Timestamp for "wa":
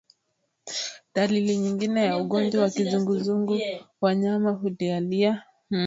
2.63-2.69